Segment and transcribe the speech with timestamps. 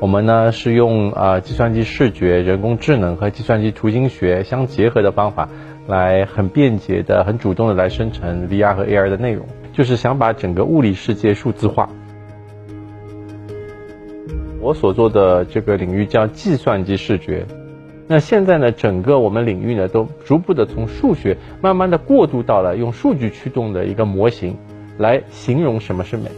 [0.00, 5.48] 我们呢是用啊计算机视觉、人工智能和计算机图形学相结合的方法，
[5.88, 11.88] 来很便捷的、很主动的来生成 VR 和 AR 的内容，就是想把整个物理世界数字化。
[14.60, 17.44] 我所做的这个领域叫计算机视觉。
[18.06, 24.56] 那现在呢，整个我们领域呢都逐步的从数学慢慢的过渡到了用数据驱动的一个模型，
[24.96, 26.30] 来形容什么是美。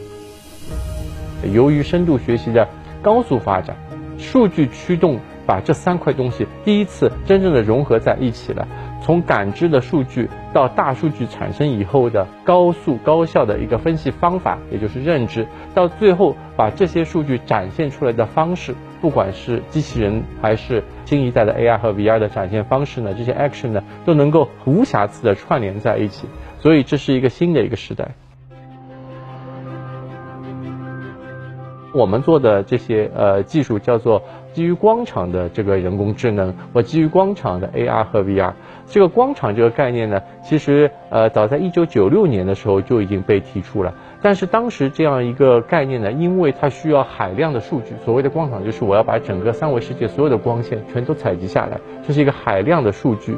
[1.53, 2.69] 由于深度学习的
[3.03, 3.77] 高速发展，
[4.19, 8.67] 数据驱动把这三块东西第一次真正的融合在一起了。
[9.03, 26.29] 从感知的数据到大数据产生以后的高速高效的一个分析方法，也就是认知，到最后把这些数据展现出来的方式，不管是机器人还是新一代的 AR 和 VR 的展现方式呢，这些 action 呢都能够无瑕疵的串联在一起。
[26.59, 28.11] 所以这是一个新的一个时代。
[31.93, 38.53] 我们做的这些呃技术叫做基于光场的这个人工智能，或基于光场的 AR 和 VR。
[38.87, 43.95] 这个光场这个概念呢，其实呃早在一九九六年的时候就已经被提出了。
[44.23, 53.37] 但是当时这样一个概念呢，因为它需要海量的数据，所谓的光场就是我要把整个三维世界所有的光线全都采集下来，这是一个海量的数据。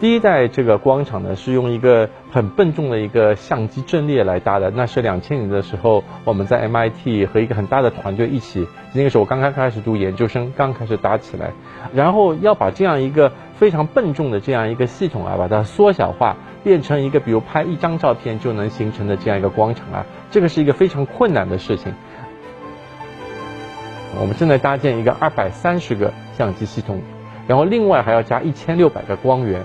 [0.00, 4.70] 第一代这个光场呢，是用一个很笨重的一个相机阵列来搭的。
[4.70, 11.50] 那是两千年的时候，我们在 MIT 和一个很大的团队一起，那个时候我刚刚开始读研究生，刚开始搭起来。
[11.92, 21.92] 然后要把这样一个非常笨重的这样一个系统啊，把它缩小化，变成一个比如拍一张照片就能形成的这样一个光场啊，这个是一个非常困难的事情。
[24.18, 27.02] 我们正在搭建一个二百三十个相机系统，
[27.46, 29.62] 然后另外还要加一千六百个光源。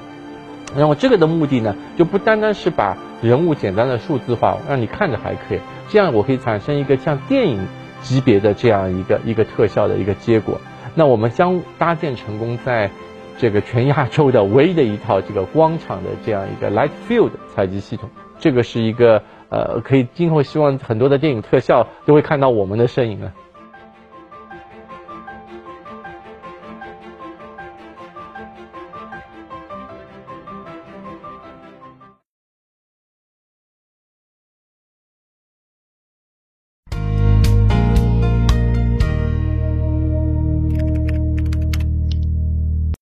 [0.75, 7.65] 然后这个的目的呢，就不单单是把人物简单的数字化，让你看着还可以，这样我可以产生一个像电影
[8.01, 10.59] 级别的这样一个一个特效的一个结果。
[10.93, 12.89] 那我们将搭建成功，在
[13.37, 18.09] 这个全亚洲的唯一的一套这个光场的这样一个 light field 采集系统。
[18.39, 23.33] 这个是一个呃，可以今后希望很多的电影特效都会看到我们的身影了。